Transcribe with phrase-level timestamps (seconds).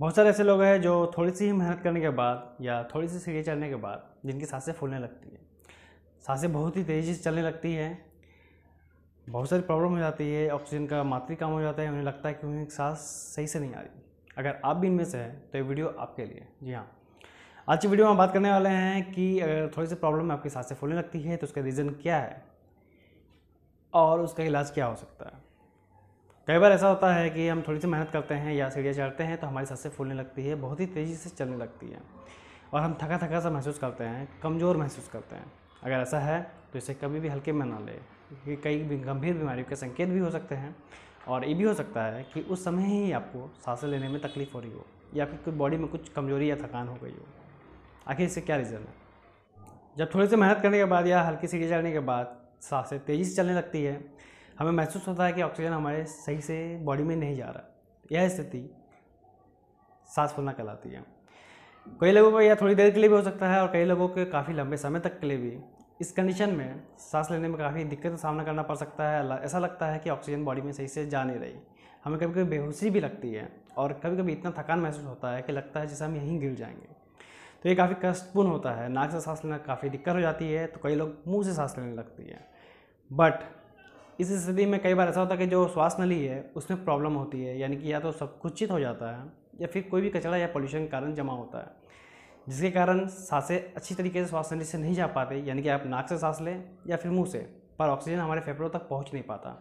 [0.00, 3.08] बहुत सारे ऐसे लोग हैं जो थोड़ी सी ही मेहनत करने के बाद या थोड़ी
[3.08, 5.40] सी सीढ़ी चढ़ने के बाद जिनकी साँसें फूलने लगती हैं।
[6.24, 8.04] साँसें बहुत ही तेज़ी से चलने लगती हैं।
[9.26, 12.28] बहुत सारी प्रॉब्लम हो जाती है, ऑक्सीजन का मात्रा कम हो जाता है, उन्हें लगता
[12.28, 12.98] है कि उन्हें सांस
[13.36, 14.02] सही से नहीं आ रही।
[14.38, 16.86] अगर आप भी इनमें से हैं तो ये वीडियो आपके लिए जी हाँ।
[17.68, 20.50] आज की वीडियो में हम बात करने वाले हैं कि अगर थोड़ी सी प्रॉब्लम आपकी
[20.50, 22.44] साँसें फूलने लगती है तो उसका रीज़न क्या है
[23.92, 25.44] और उसका इलाज क्या हो सकता है।
[26.48, 29.24] कई बार ऐसा होता है कि हम थोड़ी सी मेहनत करते हैं या सीढ़ियाँ चढ़ते
[29.24, 32.00] हैं तो हमारी साँसें फूलने लगती है, बहुत ही तेज़ी से चलने लगती है।
[32.72, 35.50] और हम थका थका सा महसूस करते हैं, कमज़ोर महसूस करते हैं।
[35.82, 36.40] अगर ऐसा है
[36.72, 40.18] तो इसे कभी भी हल्के में ना ले, क्योंकि कई गंभीर बीमारियों के संकेत भी
[40.18, 40.74] हो सकते हैं।
[41.28, 44.52] और ये भी हो सकता है कि उस समय ही आपको साँसें लेने में तकलीफ़
[44.54, 47.26] हो रही हो, या फिर कुछ बॉडी में कुछ कमज़ोरी या थकान हो गई हो।
[48.08, 48.94] आखिर इससे क्या रीज़न है?
[49.98, 53.24] जब थोड़ी सी मेहनत करने के बाद या हल्की सीढ़ी चढ़ने के बाद साँसें तेज़ी
[53.24, 54.00] से चलने लगती है
[54.58, 57.64] हमें महसूस होता है कि ऑक्सीजन हमारे सही से बॉडी में नहीं जा रहा।
[58.12, 58.60] यह स्थिति
[60.08, 61.04] सांस फूलना कहलाती है।
[62.00, 64.08] कई लोगों को यह थोड़ी देर के लिए भी हो सकता है और कई लोगों
[64.08, 65.58] के काफ़ी लंबे समय तक के लिए भी।
[66.00, 69.58] इस कंडीशन में सांस लेने में काफ़ी दिक्कत का सामना करना पड़ सकता है। ऐसा
[69.58, 71.54] लगता है कि ऑक्सीजन बॉडी में सही से जा नहीं रही।
[72.04, 75.42] हमें कभी कभी बेहोशी भी लगती है और कभी कभी इतना थकान महसूस होता है
[75.42, 76.88] कि लगता है जैसे हम यहीं गिर जाएँगे।
[77.62, 80.66] तो ये काफ़ी कष्टपूर्ण होता है। नाक से सांस लेना काफ़ी दिक्कत हो जाती है
[80.66, 82.40] तो कई लोग मुँह से सांस लेने लगती है।
[83.10, 83.32] बट
[84.18, 87.14] इस स्थिति में कई बार ऐसा होता है कि जो श्वास नली है, उसमें प्रॉब्लम
[87.14, 89.24] होती है, यानी कि या तो सब कुचित हो जाता है,
[89.60, 91.70] या फिर कोई भी कचरा या पॉल्यूशन के कारण जमा होता है,
[92.48, 95.82] जिसके कारण साँसें अच्छी तरीके से श्वास नली से नहीं जा पाते, यानी कि आप
[95.86, 97.38] नाक से सांस लें या फिर मुँह से,
[97.78, 99.56] पर ऑक्सीजन हमारे फेफड़ों तक पहुँच नहीं पाता।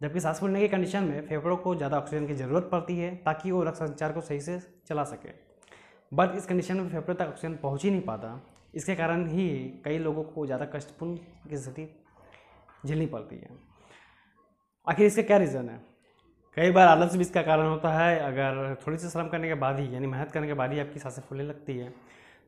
[0.00, 3.50] जबकि सांस फूलने की कंडीशन में फेफड़ों को ज़्यादा ऑक्सीजन की ज़रूरत पड़ती है, ताकि
[3.50, 5.32] वो रक्त संचार को सही से चला सके।
[6.12, 8.40] बट इस कंडीशन में फेफड़ों तक ऑक्सीजन पहुँच ही नहीं पाता,
[8.74, 9.48] इसके कारण ही
[9.84, 11.16] कई लोगों को ज़्यादा कष्टपूर्ण
[11.50, 11.88] की स्थिति
[12.86, 13.71] झेलनी पड़ती है।
[14.86, 15.80] आखिर इसका क्या रीज़न है?
[16.56, 19.78] कई बार आलस भी इसका कारण होता है, अगर थोड़ी सी श्रम करने के बाद
[19.78, 21.88] ही, यानी मेहनत करने के बाद ही आपकी साँसें फूलने लगती है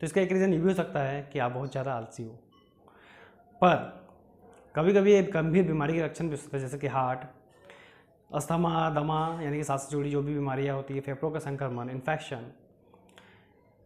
[0.00, 2.30] तो इसका एक रीज़न ये भी हो सकता है कि आप बहुत ज़्यादा आलसी हो।
[3.62, 3.76] पर
[4.74, 7.20] कभी कभी एक गंभीर बीमारी के लक्षण भी हो सकते हैं, जैसे कि हार्ट
[8.30, 11.90] अस्थमा, दमा, यानी कि सांस से जुड़ी जो भी बीमारियाँ होती है, फेफड़ों का संक्रमण
[11.90, 12.50] इन्फेक्शन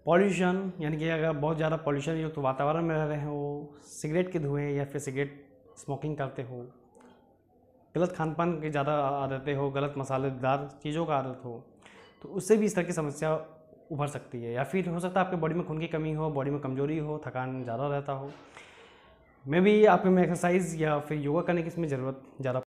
[0.07, 4.33] पॉल्यूशन यानी कि अगर बहुत ज़्यादा पॉल्यूशन युक्त तो वातावरण में रह रहे हो सिगरेट
[4.33, 5.45] के धुएँ या फिर सिगरेट
[5.79, 6.65] स्मोकिंग करते हो
[7.95, 11.63] गलत खान पान की ज़्यादा आदतें हो, गलत मसालेदार चीज़ों का आदत हो
[12.23, 13.35] तो उससे भी इस तरह की समस्या
[13.93, 16.31] उभर सकती है। या फिर हो सकता है आपके बॉडी में खून की कमी हो,
[16.31, 18.31] बॉडी में कमज़ोरी हो, थकान ज़्यादा रहता हो।
[19.45, 22.63] मे भी आपके में एक्सरसाइज या फिर योगा करने की इसमें ज़रूरत ज़्यादा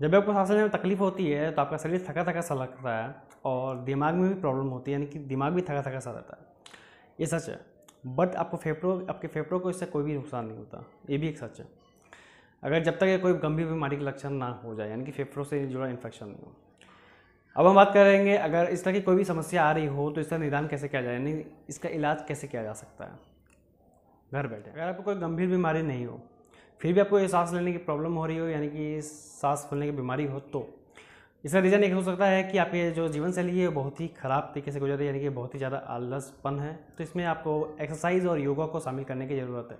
[0.00, 2.96] जब आपको सांस लेने में तकलीफ़ होती है तो आपका शरीर थका थका सा लगता
[2.96, 3.14] है
[3.44, 6.36] और दिमाग में भी प्रॉब्लम होती है, यानी कि दिमाग भी थका थका सा रहता
[6.36, 6.72] है।
[7.18, 7.60] ये सच है,
[8.06, 11.38] बट आपको फेफड़ों, आपके फेफड़ों को इससे कोई भी नुकसान नहीं होता। ये भी एक
[11.38, 11.66] सच है।
[12.64, 15.44] अगर जब तक ये कोई गंभीर बीमारी के लक्षण ना हो जाए, यानी कि फेफड़ों
[15.44, 16.52] से जुड़ा इन्फेक्शन नहीं हो।
[17.56, 20.20] अब हम बात करेंगे, अगर इस तरह की कोई भी समस्या आ रही हो तो
[20.20, 23.18] इसका निदान कैसे किया जाए, यानी इसका इलाज कैसे किया जा सकता है?
[24.32, 26.20] घर बैठे, अगर आपको कोई गंभीर बीमारी नहीं हो,
[26.80, 29.86] फिर भी आपको ये सांस लेने की प्रॉब्लम हो रही हो, यानी कि सांस फूलने
[29.86, 30.66] की बीमारी हो तो
[31.44, 34.50] इसका रीज़न एक हो सकता है कि आपके जो जीवन शैली है बहुत ही ख़राब
[34.54, 37.76] तरीके से गुजर रही है, यानी कि बहुत ही ज़्यादा आलसपन है। तो इसमें आपको
[37.80, 39.78] एक्सरसाइज और योगा को शामिल करने की ज़रूरत है।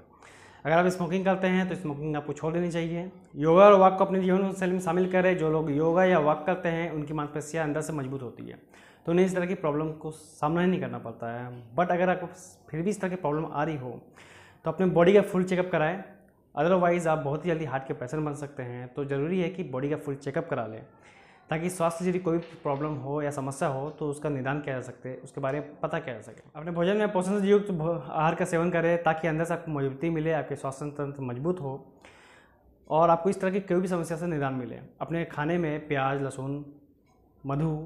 [0.64, 4.04] अगर आप स्मोकिंग करते हैं तो स्मोकिंग आपको छोड़ देनी चाहिए। योगा और वॉक को
[4.04, 7.64] अपने जीवन शैली में शामिल करें। जो लोग योगा या वॉक करते हैं, उनकी मांसपेशियाँ
[7.64, 8.58] अंदर से मज़बूत होती है।
[9.06, 12.10] तो उन्हें इस तरह की प्रॉब्लम को सामना ही नहीं करना पड़ता है। बट अगर
[12.10, 12.26] आपको
[12.70, 14.00] फिर भी इस तरह की प्रॉब्लम आ रही हो
[14.64, 16.02] तो अपने बॉडी का फुल चेकअप कराएँ।
[16.54, 19.62] अदरवाइज़ आप बहुत ही जल्दी हार्ट के पेशेंट बन सकते हैं। तो ज़रूरी है कि
[19.64, 20.82] बॉडी का फुल चेकअप करा लें।
[21.50, 25.14] ताकि स्वास्थ्य से कोई प्रॉब्लम हो या समस्या हो तो उसका निदान किया जा सकते,
[25.24, 28.44] उसके बारे में पता किया जा सके। अपने भोजन में पोषण से युक्त आहार का
[28.44, 31.74] सेवन करें ताकि अंदर से आपको मजबूती मिले, आपके स्वास्थ्य तंत्र मज़बूत हो
[32.90, 36.22] और आपको इस तरह की कोई भी समस्या से निदान मिले। अपने खाने में प्याज,
[36.22, 36.64] लहसुन,
[37.46, 37.76] मधु,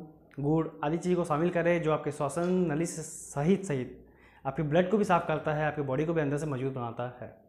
[0.40, 3.98] गुड़ आदि चीज़ को शामिल करें जो आपके श्वसन नली से सहित सहित
[4.44, 7.12] आपके ब्लड को भी साफ़ करता है, आपकी बॉडी को भी अंदर से मज़बूत बनाता
[7.20, 7.47] है।